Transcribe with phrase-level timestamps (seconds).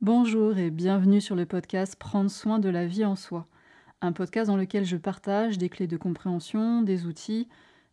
[0.00, 3.48] Bonjour et bienvenue sur le podcast Prendre soin de la vie en soi,
[4.00, 7.48] un podcast dans lequel je partage des clés de compréhension, des outils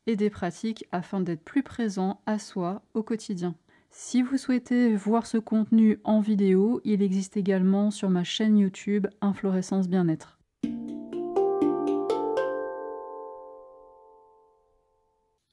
[0.05, 3.55] et des pratiques afin d'être plus présent à soi au quotidien.
[3.89, 9.08] Si vous souhaitez voir ce contenu en vidéo, il existe également sur ma chaîne YouTube
[9.22, 10.38] Inflorescence Bien-être.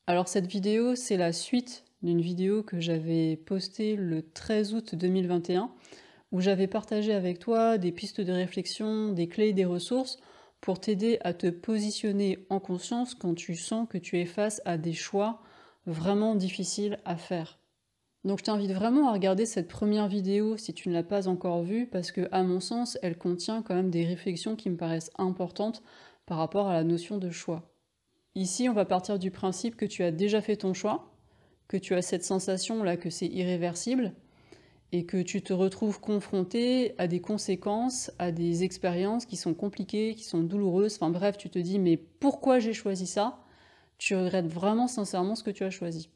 [0.07, 5.71] Alors cette vidéo, c'est la suite d'une vidéo que j'avais postée le 13 août 2021
[6.33, 10.19] où j'avais partagé avec toi des pistes de réflexion, des clés, des ressources
[10.61, 14.79] pour t'aider à te positionner en conscience quand tu sens que tu es face à
[14.79, 15.41] des choix
[15.87, 17.59] vraiment difficiles à faire.
[18.25, 21.63] Donc je t'invite vraiment à regarder cette première vidéo si tu ne l'as pas encore
[21.63, 25.11] vue parce que à mon sens, elle contient quand même des réflexions qui me paraissent
[25.19, 25.83] importantes
[26.25, 27.75] par rapport à la notion de choix.
[28.37, 31.13] Ici, on va partir du principe que tu as déjà fait ton choix,
[31.67, 34.15] que tu as cette sensation là que c'est irréversible
[34.93, 40.15] et que tu te retrouves confronté à des conséquences, à des expériences qui sont compliquées,
[40.15, 40.97] qui sont douloureuses.
[40.97, 43.39] Enfin bref, tu te dis mais pourquoi j'ai choisi ça?
[43.97, 46.11] Tu regrettes vraiment sincèrement ce que tu as choisi.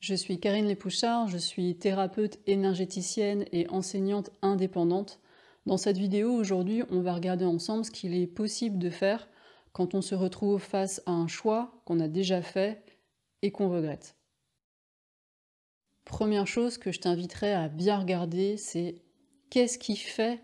[0.00, 5.18] Je suis Karine Lépouchard, je suis thérapeute énergéticienne et enseignante indépendante.
[5.66, 9.28] Dans cette vidéo aujourd'hui, on va regarder ensemble ce qu'il est possible de faire
[9.72, 12.84] quand on se retrouve face à un choix qu'on a déjà fait
[13.42, 14.16] et qu'on regrette.
[16.04, 19.02] Première chose que je t'inviterais à bien regarder, c'est
[19.50, 20.40] qu'est-ce qui fait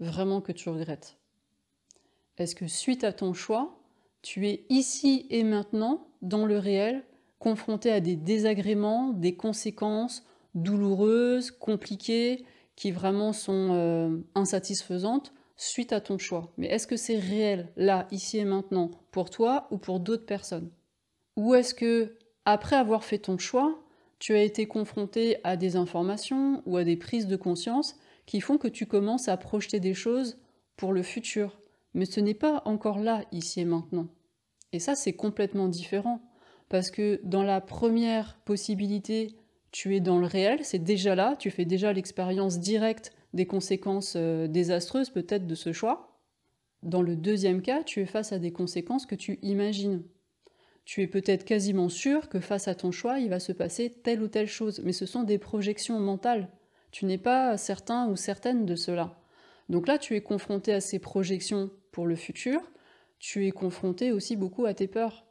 [0.00, 1.18] vraiment que tu regrettes?
[2.38, 3.78] Est-ce que suite à ton choix,
[4.22, 7.04] tu es ici et maintenant, dans le réel,
[7.38, 16.00] confronté à des désagréments, des conséquences douloureuses, compliquées, qui vraiment sont euh, insatisfaisantes suite à
[16.00, 16.52] ton choix?
[16.56, 20.70] Mais est-ce que c'est réel, là, ici et maintenant, pour toi ou pour d'autres personnes?
[21.36, 23.78] Ou est-ce que après avoir fait ton choix,
[24.18, 28.58] tu as été confronté à des informations ou à des prises de conscience qui font
[28.58, 30.38] que tu commences à projeter des choses
[30.76, 31.58] pour le futur.
[31.94, 34.06] Mais ce n'est pas encore là, ici et maintenant.
[34.72, 36.20] Et ça, c'est complètement différent.
[36.68, 39.36] Parce que dans la première possibilité,
[39.72, 44.14] tu es dans le réel, c'est déjà là, tu fais déjà l'expérience directe des conséquences
[44.16, 46.18] euh, désastreuses peut-être de ce choix.
[46.82, 50.02] Dans le deuxième cas, tu es face à des conséquences que tu imagines
[50.84, 54.22] tu es peut-être quasiment sûr que face à ton choix, il va se passer telle
[54.22, 56.48] ou telle chose, mais ce sont des projections mentales.
[56.90, 59.18] Tu n'es pas certain ou certaine de cela.
[59.68, 62.60] Donc là, tu es confronté à ces projections pour le futur,
[63.18, 65.24] tu es confronté aussi beaucoup à tes peurs.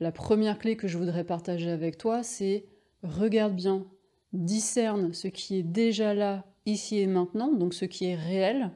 [0.00, 2.66] La première clé que je voudrais partager avec toi, c'est
[3.02, 3.86] regarde bien,
[4.32, 8.70] discerne ce qui est déjà là, ici et maintenant, donc ce qui est réel,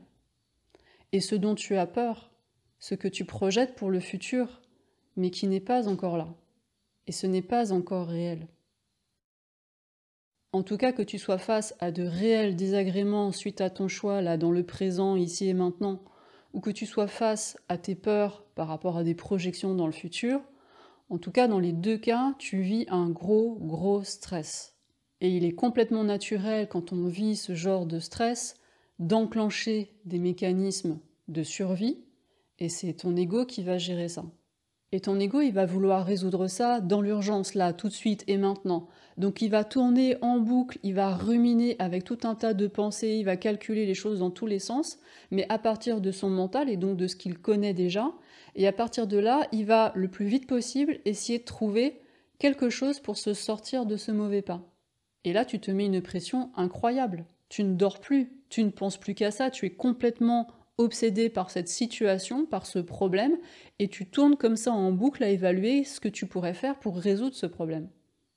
[1.12, 2.32] et ce dont tu as peur,
[2.78, 4.61] ce que tu projettes pour le futur,
[5.16, 6.28] mais qui n'est pas encore là.
[7.06, 8.46] Et ce n'est pas encore réel.
[10.52, 14.20] En tout cas, que tu sois face à de réels désagréments suite à ton choix,
[14.20, 16.02] là, dans le présent, ici et maintenant,
[16.52, 19.92] ou que tu sois face à tes peurs par rapport à des projections dans le
[19.92, 20.42] futur,
[21.08, 24.76] en tout cas, dans les deux cas, tu vis un gros, gros stress.
[25.20, 28.56] Et il est complètement naturel, quand on vit ce genre de stress,
[28.98, 32.04] d'enclencher des mécanismes de survie,
[32.58, 34.24] et c'est ton ego qui va gérer ça.
[34.94, 38.36] Et ton ego, il va vouloir résoudre ça dans l'urgence, là, tout de suite et
[38.36, 38.88] maintenant.
[39.16, 43.16] Donc il va tourner en boucle, il va ruminer avec tout un tas de pensées,
[43.18, 44.98] il va calculer les choses dans tous les sens,
[45.30, 48.12] mais à partir de son mental et donc de ce qu'il connaît déjà.
[48.54, 52.00] Et à partir de là, il va le plus vite possible essayer de trouver
[52.38, 54.60] quelque chose pour se sortir de ce mauvais pas.
[55.24, 57.24] Et là, tu te mets une pression incroyable.
[57.48, 61.50] Tu ne dors plus, tu ne penses plus qu'à ça, tu es complètement obsédé par
[61.50, 63.36] cette situation, par ce problème,
[63.78, 66.96] et tu tournes comme ça en boucle à évaluer ce que tu pourrais faire pour
[66.96, 67.88] résoudre ce problème.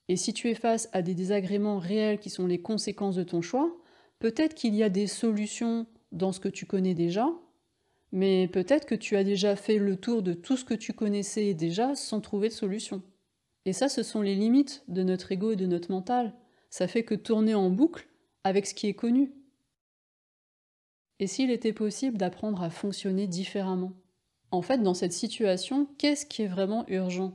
[0.08, 3.42] Et si tu es face à des désagréments réels qui sont les conséquences de ton
[3.42, 3.76] choix,
[4.20, 7.30] peut-être qu'il y a des solutions dans ce que tu connais déjà,
[8.12, 11.54] mais peut-être que tu as déjà fait le tour de tout ce que tu connaissais
[11.54, 13.02] déjà sans trouver de solution.
[13.66, 16.34] Et ça, ce sont les limites de notre ego et de notre mental.
[16.70, 18.08] Ça fait que tourner en boucle
[18.44, 19.34] avec ce qui est connu.
[21.20, 23.94] Et s'il était possible d'apprendre à fonctionner différemment?
[24.52, 27.34] En fait, dans cette situation, qu'est-ce qui est vraiment urgent?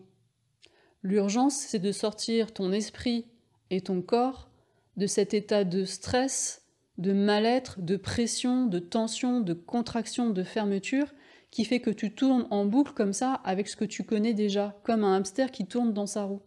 [1.02, 3.26] L'urgence, c'est de sortir ton esprit
[3.70, 4.50] et ton corps
[4.96, 6.66] de cet état de stress,
[6.98, 11.14] de mal-être, de pression, de tension, de contraction, de fermeture,
[11.50, 14.78] qui fait que tu tournes en boucle comme ça avec ce que tu connais déjà,
[14.84, 16.42] comme un hamster qui tourne dans sa roue.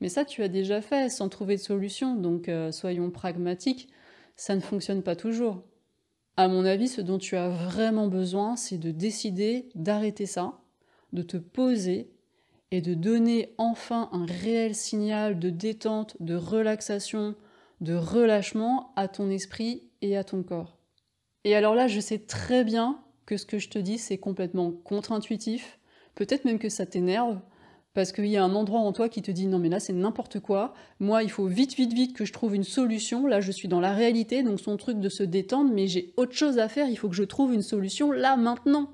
[0.00, 3.88] Mais ça, tu as déjà fait sans trouver de solution, donc euh, soyons pragmatiques,
[4.34, 5.62] ça ne fonctionne pas toujours.
[6.42, 10.58] À mon avis, ce dont tu as vraiment besoin, c'est de décider d'arrêter ça,
[11.12, 12.10] de te poser
[12.72, 17.36] et de donner enfin un réel signal de détente, de relaxation,
[17.80, 20.78] de relâchement à ton esprit et à ton corps.
[21.44, 24.72] Et alors là, je sais très bien que ce que je te dis, c'est complètement
[24.72, 25.78] contre-intuitif,
[26.16, 27.38] peut-être même que ça t'énerve,
[27.94, 29.92] parce qu'il y a un endroit en toi qui te dit non mais là c'est
[29.92, 33.52] n'importe quoi, moi il faut vite vite vite que je trouve une solution, là je
[33.52, 36.68] suis dans la réalité, donc son truc de se détendre, mais j'ai autre chose à
[36.68, 38.90] faire, il faut que je trouve une solution là maintenant.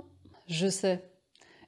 [0.47, 1.05] Je sais.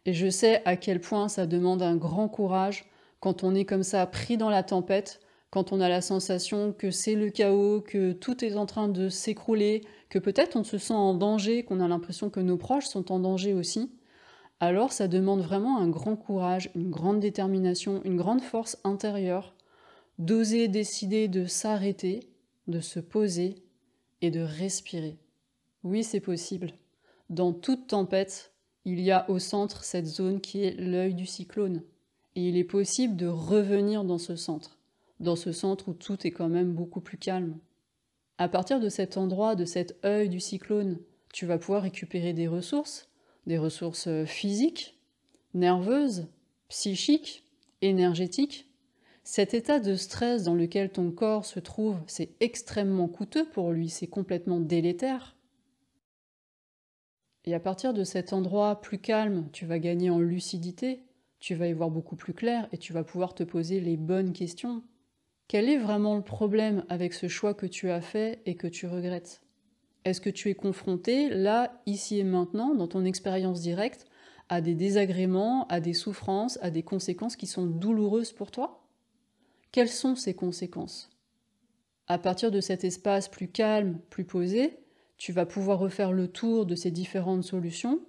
[0.07, 2.87] Et je sais à quel point ça demande un grand courage
[3.21, 6.91] quand on est comme ça pris dans la tempête, quand on a la sensation que
[6.91, 10.95] c'est le chaos, que tout est en train de s'écrouler, que peut-être on se sent
[10.95, 13.91] en danger, qu'on a l'impression que nos proches sont en danger aussi
[14.61, 19.55] alors ça demande vraiment un grand courage, une grande détermination, une grande force intérieure,
[20.19, 22.29] d'oser décider de s'arrêter,
[22.67, 23.57] de se poser
[24.21, 25.17] et de respirer.
[25.83, 26.75] Oui, c'est possible.
[27.31, 28.53] Dans toute tempête,
[28.85, 31.83] il y a au centre cette zone qui est l'œil du cyclone.
[32.37, 34.79] Et il est possible de revenir dans ce centre,
[35.21, 37.57] dans ce centre où tout est quand même beaucoup plus calme.
[38.39, 40.99] À partir de cet endroit, de cet œil du cyclone,
[41.33, 43.10] tu vas pouvoir récupérer des ressources,
[43.47, 44.99] des ressources euh, physiques,
[45.55, 46.27] nerveuses,
[46.69, 47.45] psychiques,
[47.83, 48.69] énergétiques.
[49.25, 53.89] Cet état de stress dans lequel ton corps se trouve, c'est extrêmement coûteux pour lui,
[53.89, 55.37] c'est complètement délétère.
[57.45, 61.03] Et à partir de cet endroit plus calme, tu vas gagner en lucidité,
[61.39, 64.33] tu vas y voir beaucoup plus clair et tu vas pouvoir te poser les bonnes
[64.33, 64.83] questions.
[65.49, 68.87] Quel est vraiment le problème avec ce choix que tu as fait et que tu
[68.87, 69.41] regrettes?
[70.05, 74.07] Est-ce que tu es confronté, là, ici et maintenant, dans ton expérience directe,
[74.49, 78.87] à des désagréments, à des souffrances, à des conséquences qui sont douloureuses pour toi?
[79.73, 81.11] Quelles sont ces conséquences?
[82.09, 84.79] À partir de cet espace plus calme, plus posé,
[85.17, 88.01] tu vas pouvoir refaire le tour de ces différentes solutions,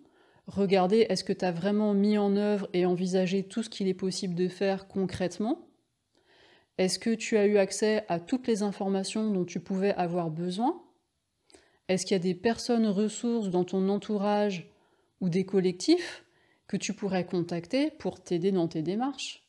[0.47, 3.93] regarder est-ce que tu as vraiment mis en œuvre et envisagé tout ce qu'il est
[3.93, 5.67] possible de faire concrètement?
[6.77, 10.81] Est-ce que tu as eu accès à toutes les informations dont tu pouvais avoir besoin?
[11.91, 14.71] Est-ce qu'il y a des personnes ressources dans ton entourage
[15.19, 16.25] ou des collectifs
[16.67, 19.47] que tu pourrais contacter pour t'aider dans tes démarches?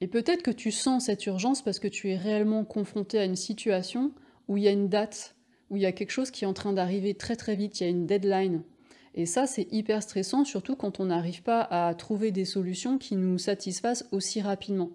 [0.00, 3.36] Et peut-être que tu sens cette urgence parce que tu es réellement confronté à une
[3.36, 4.12] situation
[4.46, 5.36] où il y a une date,
[5.70, 7.84] où il y a quelque chose qui est en train d'arriver très très vite, il
[7.84, 8.62] y a une deadline.
[9.14, 13.16] Et ça, c'est hyper stressant, surtout quand on n'arrive pas à trouver des solutions qui
[13.16, 14.90] nous satisfassent aussi rapidement.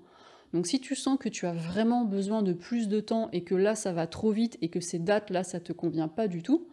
[0.54, 3.56] Donc si tu sens que tu as vraiment besoin de plus de temps et que
[3.56, 6.68] là ça va trop vite et que ces dates-là ça te convient pas du tout,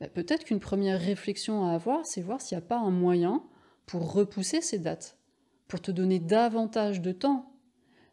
[0.00, 3.42] bah, peut-être qu'une première réflexion à avoir, c'est voir s'il n'y a pas un moyen
[3.86, 5.18] pour repousser ces dates,
[5.66, 7.52] pour te donner davantage de temps.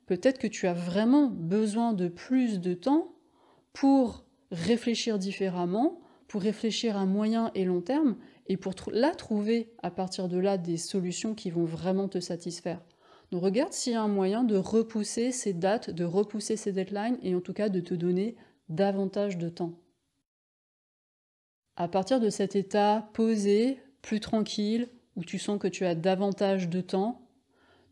[0.06, 3.14] Peut-être que tu as vraiment besoin de plus de temps
[3.74, 9.92] pour réfléchir différemment, pour réfléchir à moyen et long terme, et pour là trouver à
[9.92, 12.82] partir de là des solutions qui vont vraiment te satisfaire
[13.34, 17.36] regarde s'il y a un moyen de repousser ces dates, de repousser ces deadlines et
[17.36, 18.36] en tout cas de te donner
[18.70, 19.74] davantage de temps.
[21.76, 26.70] À partir de cet état posé, plus tranquille, où tu sens que tu as davantage
[26.70, 27.28] de temps,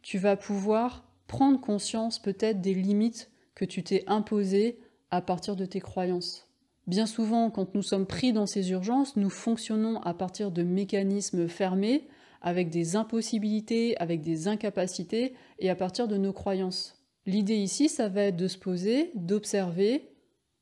[0.02, 4.80] tu vas pouvoir prendre conscience peut-être des limites que tu t'es imposées
[5.12, 6.48] à partir de tes croyances.
[6.88, 11.48] Bien souvent, quand nous sommes pris dans ces urgences, nous fonctionnons à partir de mécanismes
[11.48, 12.08] fermés
[12.44, 17.02] avec des impossibilités, avec des incapacités, et à partir de nos croyances.
[17.26, 20.10] L'idée ici, ça va être de se poser, d'observer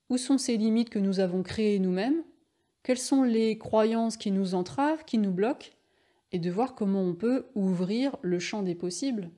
[0.10, 2.24] où sont ces limites que nous avons créées nous-mêmes,
[2.84, 5.70] quelles sont les croyances qui nous entravent, qui nous bloquent,
[6.32, 9.30] et de voir comment on peut ouvrir le champ des possibles.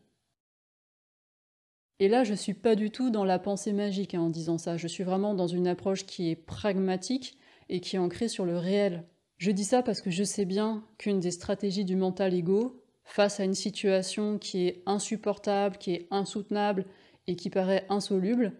[1.99, 4.57] Et là, je ne suis pas du tout dans la pensée magique hein, en disant
[4.57, 7.37] ça, je suis vraiment dans une approche qui est pragmatique
[7.69, 9.05] et qui est ancrée sur le réel.
[9.43, 13.41] Je dis ça parce que je sais bien qu'une des stratégies du mental ego, face
[13.41, 16.85] à une situation qui est insupportable, qui est insoutenable
[17.27, 18.53] et qui paraît insoluble,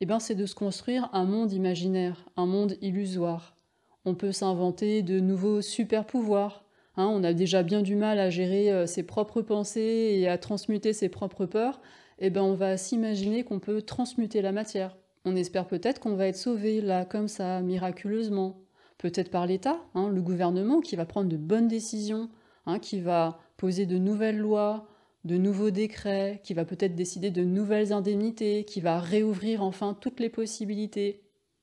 [0.00, 3.56] eh ben c'est de se construire un monde imaginaire, un monde illusoire.
[4.04, 6.64] On peut s'inventer de nouveaux super pouvoirs.
[6.96, 7.08] Hein.
[7.10, 10.92] on a déjà bien du mal à gérer euh, ses propres pensées et à transmuter
[10.92, 11.80] ses propres peurs.
[12.20, 14.96] Eh ben on va s'imaginer qu'on peut transmuter la matière.
[15.24, 18.67] On espère peut-être qu'on va être sauvé là, comme ça, miraculeusement
[18.98, 22.28] peut-être par l'État, hein, le gouvernement qui va prendre de bonnes décisions,
[22.66, 24.86] hein, qui va poser de nouvelles lois,
[25.24, 30.20] de nouveaux décrets, qui va peut-être décider de nouvelles indemnités, qui va réouvrir enfin toutes
[30.20, 31.22] les possibilités.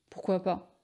[0.10, 0.82] Pourquoi pas?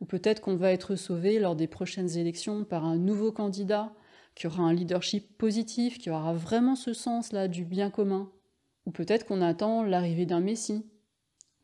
[0.00, 3.92] Ou peut-être qu'on va être sauvé lors des prochaines élections par un nouveau candidat
[4.34, 8.30] qui aura un leadership positif, qui aura vraiment ce sens-là du bien commun.
[8.86, 10.86] Ou peut-être qu'on attend l'arrivée d'un Messie.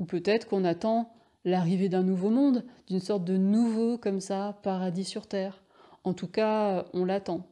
[0.00, 1.12] Ou peut-être qu'on attend
[1.44, 5.62] l'arrivée d'un nouveau monde, d'une sorte de nouveau comme ça paradis sur terre.
[6.04, 7.46] En tout cas, on l'attend.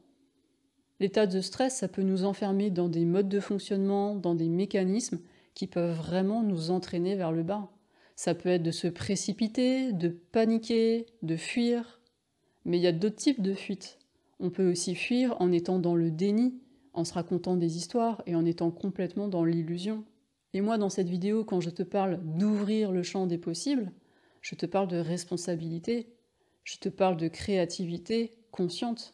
[0.99, 5.19] L'état de stress, ça peut nous enfermer dans des modes de fonctionnement, dans des mécanismes
[5.53, 7.69] qui peuvent vraiment nous entraîner vers le bas.
[8.15, 11.99] Ça peut être de se précipiter, de paniquer, de fuir.
[12.65, 13.99] Mais il y a d'autres types de fuites.
[14.39, 16.53] On peut aussi fuir en étant dans le déni,
[16.93, 20.03] en se racontant des histoires et en étant complètement dans l'illusion.
[20.53, 23.91] Et moi, dans cette vidéo, quand je te parle d'ouvrir le champ des possibles,
[24.41, 26.13] je te parle de responsabilité,
[26.63, 29.13] je te parle de créativité consciente.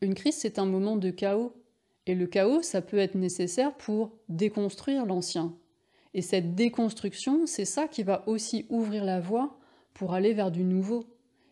[0.00, 1.54] Une crise, c'est un moment de chaos.
[2.06, 5.56] Et le chaos, ça peut être nécessaire pour déconstruire l'ancien.
[6.14, 9.58] Et cette déconstruction, c'est ça qui va aussi ouvrir la voie
[9.94, 11.04] pour aller vers du nouveau.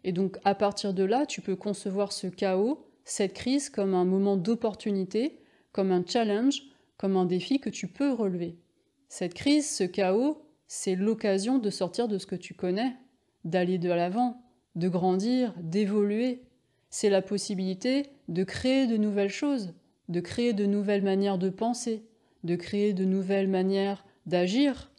[0.04, 4.04] Et donc à partir de là, tu peux concevoir ce chaos, cette crise comme un
[4.04, 5.40] moment d'opportunité,
[5.72, 6.62] comme un challenge,
[6.98, 8.56] comme un défi que tu peux relever.
[9.08, 12.96] Cette crise, ce chaos, c'est l'occasion de sortir de ce que tu connais,
[13.44, 14.42] d'aller de l'avant,
[14.74, 16.42] de grandir, d'évoluer.
[16.90, 19.74] C'est la possibilité de créer de nouvelles choses,
[20.08, 22.04] de créer de nouvelles manières de penser,
[22.44, 24.90] de créer de nouvelles manières d'agir.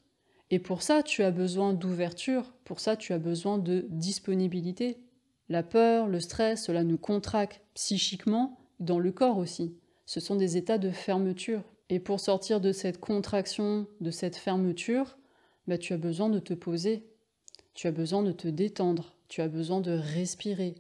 [0.50, 4.98] Et pour ça, tu as besoin d'ouverture, pour ça, tu as besoin de disponibilité.
[5.50, 9.76] La peur, le stress, cela nous contracte psychiquement, dans le corps aussi.
[10.06, 11.64] Ce sont des états de fermeture.
[11.90, 15.18] Et pour sortir de cette contraction, de cette fermeture,
[15.68, 17.08] bah, tu as besoin de te poser,
[17.74, 20.76] tu as besoin de te détendre, tu as besoin de respirer,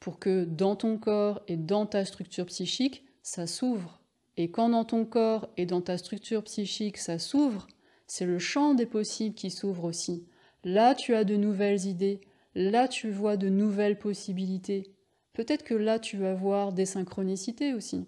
[0.00, 4.00] pour que dans ton corps et dans ta structure psychique, ça s'ouvre.
[4.36, 7.66] Et quand dans ton corps et dans ta structure psychique, ça s'ouvre,
[8.06, 10.26] c'est le champ des possibles qui s'ouvre aussi.
[10.64, 12.20] Là, tu as de nouvelles idées,
[12.54, 14.94] là, tu vois de nouvelles possibilités.
[15.32, 18.06] Peut-être que là, tu vas voir des synchronicités aussi.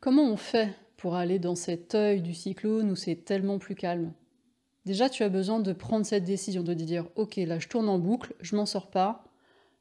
[0.00, 4.12] Comment on fait pour aller dans cet œil du cyclone où c'est tellement plus calme?
[4.86, 7.98] Déjà, tu as besoin de prendre cette décision, de dire Ok, là, je tourne en
[7.98, 9.24] boucle, je m'en sors pas,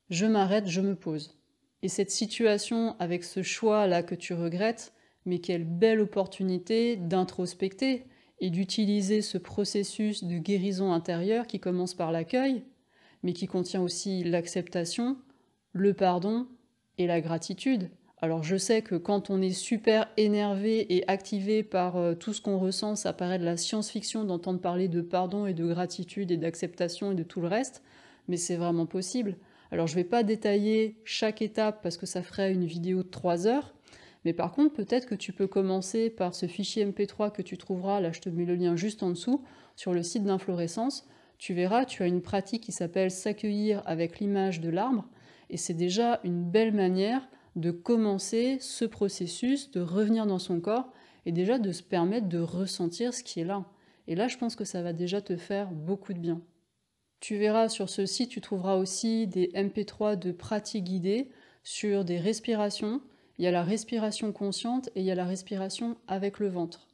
[0.09, 1.37] je m'arrête, je me pose.
[1.83, 4.91] Et cette situation avec ce choix-là que tu regrettes,
[5.27, 8.07] mais quelle belle opportunité d'introspecter
[8.39, 12.63] et d'utiliser ce processus de guérison intérieure qui commence par l'accueil,
[13.21, 15.15] mais qui contient aussi l'acceptation,
[15.73, 16.47] le pardon
[16.97, 17.91] et la gratitude.
[18.19, 22.41] Alors je sais que quand on est super énervé et activé par euh, tout ce
[22.41, 26.37] qu'on ressent, ça paraît de la science-fiction d'entendre parler de pardon et de gratitude et
[26.37, 27.83] d'acceptation et de tout le reste,
[28.27, 29.37] mais c'est vraiment possible.
[29.69, 33.09] Alors je ne vais pas détailler chaque étape parce que ça ferait une vidéo de
[33.09, 33.75] 3 heures,
[34.25, 37.99] mais par contre peut-être que tu peux commencer par ce fichier MP3 que tu trouveras,
[37.99, 39.43] là je te mets le lien juste en dessous,
[39.75, 41.07] sur le site d'inflorescence.
[41.37, 45.05] Tu verras, tu as une pratique qui s'appelle s'accueillir avec l'image de l'arbre,
[45.51, 47.21] et c'est déjà une belle manière
[47.57, 50.93] de commencer ce processus, de revenir dans son corps
[51.25, 53.65] et déjà de se permettre de ressentir ce qui est là.
[54.07, 56.41] Et là, je pense que ça va déjà te faire beaucoup de bien.
[57.19, 61.29] Tu verras sur ce site, tu trouveras aussi des MP3 de pratiques guidées
[61.63, 63.01] sur des respirations.
[63.39, 66.87] Il y a la respiration consciente et il y a la respiration avec le ventre.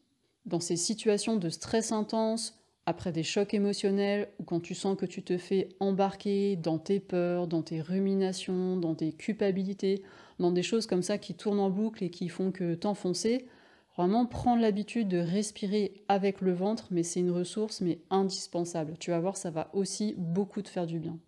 [0.46, 5.06] Dans ces situations de stress intense, après des chocs émotionnels ou quand tu sens que
[5.06, 10.04] tu te fais embarquer dans tes peurs, dans tes ruminations, dans tes culpabilités,
[10.40, 13.48] dans des choses comme ça qui tournent en boucle et qui font que t'enfoncer,
[13.96, 18.98] vraiment prendre l'habitude de respirer avec le ventre, mais c'est une ressource mais indispensable.
[19.00, 21.20] Tu vas voir, ça va aussi beaucoup te faire du bien.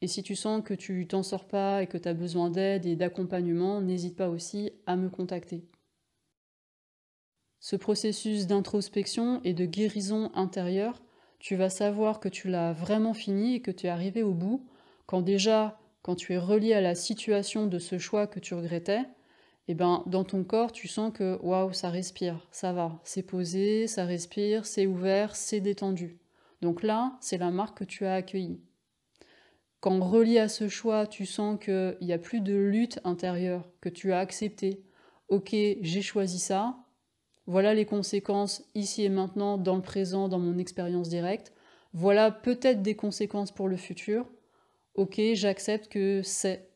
[0.00, 2.86] Et si tu sens que tu t'en sors pas et que tu as besoin d'aide
[2.86, 5.64] et d'accompagnement, n'hésite pas aussi à me contacter.
[7.60, 11.00] Ce processus d'introspection et de guérison intérieure,
[11.38, 14.66] tu vas savoir que tu l'as vraiment fini et que tu es arrivé au bout
[15.06, 19.00] quand déjà, quand tu es relié à la situation de ce choix que tu regrettais,
[19.68, 23.22] et eh ben dans ton corps, tu sens que waouh, ça respire, ça va, c'est
[23.22, 26.18] posé, ça respire, c'est ouvert, c'est détendu.
[26.60, 28.60] Donc là, c'est la marque que tu as accueillie.
[29.80, 33.88] Quand relié à ce choix, tu sens qu'il n'y a plus de lutte intérieure, que
[33.88, 34.82] tu as accepté.
[35.28, 36.82] Ok, j'ai choisi ça,
[37.46, 41.52] voilà les conséquences ici et maintenant, dans le présent, dans mon expérience directe.
[41.92, 44.26] Voilà peut-être des conséquences pour le futur.
[44.94, 46.68] Ok, j'accepte que c'est.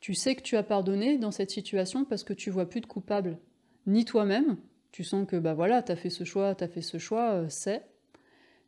[0.00, 2.86] Tu sais que tu as pardonné dans cette situation parce que tu vois plus de
[2.86, 3.38] coupable,
[3.86, 4.56] ni toi-même.
[4.90, 7.46] Tu sens que bah voilà, as fait ce choix, tu as fait ce choix, euh,
[7.48, 7.86] c'est.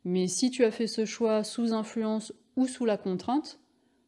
[0.05, 3.59] Mais si tu as fait ce choix sous influence ou sous la contrainte,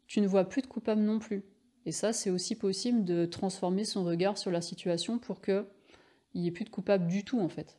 [0.07, 1.43] tu ne vois plus de coupable non plus.
[1.85, 5.65] Et ça, c'est aussi possible de transformer son regard sur la situation pour que
[6.33, 7.77] il n'y ait plus de coupable du tout en fait.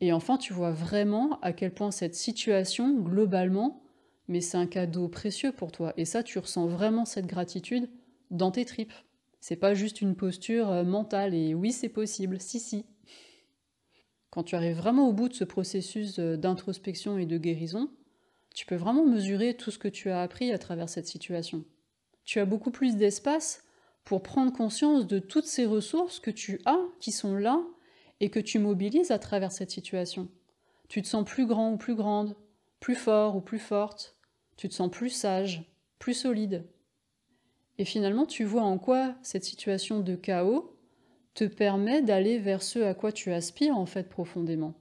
[0.00, 3.83] Et enfin, tu vois vraiment à quel point cette situation, globalement,
[4.28, 5.92] mais c'est un cadeau précieux pour toi.
[5.96, 7.88] Et ça, tu ressens vraiment cette gratitude
[8.30, 8.92] dans tes tripes.
[9.40, 12.86] C'est pas juste une posture euh, mentale, et oui, c'est possible, si, si.
[14.30, 17.90] Quand tu arrives vraiment au bout de ce processus euh, d'introspection et de guérison,
[18.54, 21.64] tu peux vraiment mesurer tout ce que tu as appris à travers cette situation.
[22.24, 23.64] tu as beaucoup plus d'espace
[24.04, 27.62] pour prendre conscience de toutes ces ressources que tu as, qui sont là,
[28.20, 30.28] et que tu mobilises à travers cette situation.
[30.88, 32.36] Tu te sens plus grand ou plus grande,
[32.80, 34.13] plus fort ou plus forte,
[34.56, 36.64] tu te sens plus sage, plus solide.
[37.78, 40.76] Et finalement, tu vois en quoi cette situation de chaos
[41.34, 44.74] te permet d'aller vers ce à quoi tu aspires en fait profondément.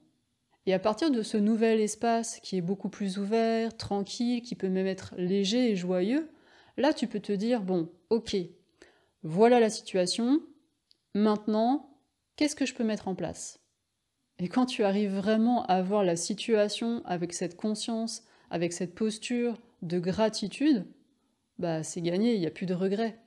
[0.65, 4.69] Et à partir de ce nouvel espace qui est beaucoup plus ouvert, tranquille, qui peut
[4.69, 6.29] même être léger et joyeux,
[6.77, 8.35] là tu peux te dire, bon, ok,
[9.23, 10.41] voilà la situation,
[11.13, 11.97] maintenant,
[12.35, 13.59] qu'est-ce que je peux mettre en place?
[14.39, 18.23] Et quand tu arrives vraiment à voir la situation avec cette conscience,
[18.53, 20.85] avec cette posture de gratitude,
[21.57, 23.17] bah c'est gagné, il n'y a plus de regrets.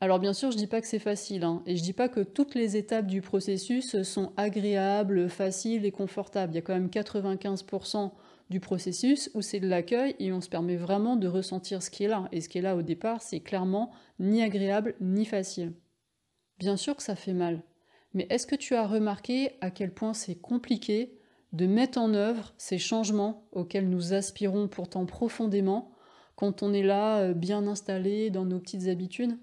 [0.00, 2.20] Alors bien sûr, je dis pas que c'est facile, hein, et je dis pas que
[2.20, 6.54] toutes les étapes du processus sont agréables, faciles et confortables.
[6.54, 8.12] Il y a quand même 95%
[8.48, 12.04] du processus où c'est de l'accueil et on se permet vraiment de ressentir ce qui
[12.04, 12.28] est là.
[12.32, 15.74] Et ce qui est là au départ, c'est clairement ni agréable ni facile.
[16.58, 17.62] Bien sûr que ça fait mal,
[18.14, 21.15] mais est-ce que tu as remarqué à quel point c'est compliqué
[21.56, 25.90] de mettre en œuvre ces changements auxquels nous aspirons pourtant profondément
[26.34, 29.38] quand on est là euh, bien installé dans nos petites habitudes.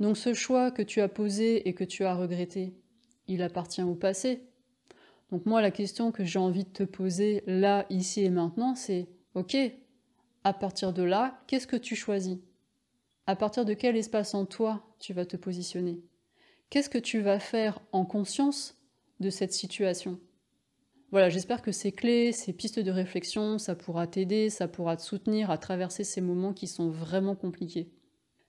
[0.00, 2.74] Donc ce choix que tu as posé et que tu as regretté,
[3.28, 4.42] il appartient au passé.
[5.30, 9.06] Donc moi, la question que j'ai envie de te poser là, ici et maintenant, c'est,
[9.34, 9.56] ok,
[10.42, 12.38] à partir de là, qu'est-ce que tu choisis?
[13.28, 16.02] À partir de quel espace en toi tu vas te positionner?
[16.70, 18.76] Qu'est-ce que tu vas faire en conscience
[19.20, 20.18] de cette situation?
[21.10, 25.02] Voilà, j'espère que ces clés, ces pistes de réflexion, ça pourra t'aider, ça pourra te
[25.02, 27.92] soutenir à traverser ces moments qui sont vraiment compliqués.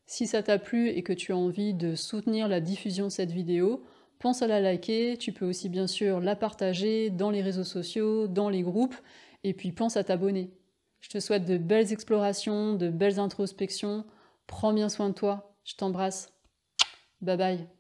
[0.08, 3.32] Si ça t'a plu et que tu as envie de soutenir la diffusion de cette
[3.32, 3.84] vidéo,
[4.20, 8.28] pense à la liker, tu peux aussi bien sûr la partager dans les réseaux sociaux,
[8.28, 8.96] dans les groupes,
[9.44, 10.52] et puis pense à t'abonner.
[11.02, 14.06] Je te souhaite de belles explorations, de belles introspections,
[14.48, 16.32] prends bien soin de toi, je t'embrasse.
[17.22, 17.75] Bye bye.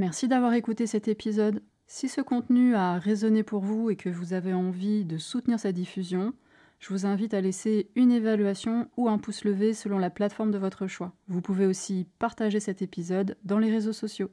[0.00, 1.62] Merci d'avoir écouté cet épisode.
[1.86, 5.72] Si ce contenu a résonné pour vous et que vous avez envie de soutenir sa
[5.72, 6.32] diffusion,
[6.78, 10.56] je vous invite à laisser une évaluation ou un pouce levé selon la plateforme de
[10.56, 11.12] votre choix.
[11.28, 14.30] Vous pouvez aussi partager cet épisode dans les réseaux sociaux.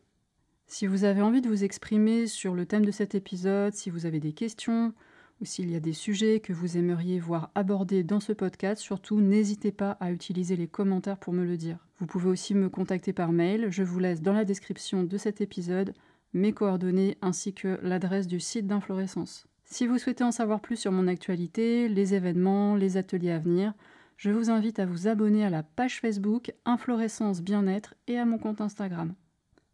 [0.67, 4.06] Si vous avez envie de vous exprimer sur le thème de cet épisode, si vous
[4.06, 4.93] avez des questions
[5.41, 9.21] ou s'il y a des sujets que vous aimeriez voir abordés dans ce podcast, surtout
[9.21, 11.88] n'hésitez pas à utiliser les commentaires pour me le dire.
[12.00, 15.41] Vous pouvez aussi me contacter par mail, je vous laisse dans la description de cet
[15.41, 15.93] épisode
[16.34, 19.47] mes coordonnées ainsi que l'adresse du site d'Inflorescence.
[19.65, 23.73] Si vous souhaitez en savoir plus sur mon actualité, les événements, les ateliers à venir,
[24.15, 28.38] je vous invite à vous abonner à la page Facebook Inflorescence Bien-être et à mon
[28.38, 29.13] compte Instagram.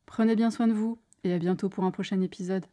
[0.05, 2.65] Prenez bien soin de vous et à bientôt pour un prochain épisode.